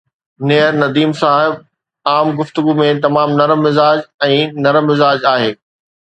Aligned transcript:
نيئر 0.49 0.75
نديم 0.83 1.11
صاحب 1.17 1.59
عام 2.13 2.31
گفتگو 2.39 2.73
۾ 2.79 2.87
تمام 3.03 3.35
نرم 3.41 3.61
مزاج 3.65 4.01
۽ 4.29 4.39
نرم 4.69 4.89
مزاج 4.93 5.29
آهي 5.33 5.53